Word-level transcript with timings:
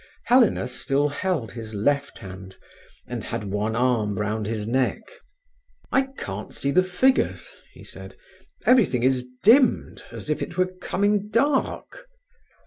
Helena 0.25 0.67
still 0.67 1.09
held 1.09 1.51
his 1.51 1.75
left 1.75 2.17
hand, 2.17 2.57
and 3.05 3.23
had 3.23 3.43
one 3.43 3.75
arm 3.75 4.17
round 4.17 4.47
his 4.47 4.65
neck. 4.65 5.03
"I 5.91 6.07
can't 6.17 6.51
see 6.55 6.71
the 6.71 6.81
figures," 6.81 7.51
he 7.75 7.83
said. 7.83 8.15
"Everything 8.65 9.03
is 9.03 9.27
dimmed, 9.43 10.01
as 10.11 10.27
if 10.27 10.41
it 10.41 10.57
were 10.57 10.73
coming 10.81 11.29
dark." 11.29 12.07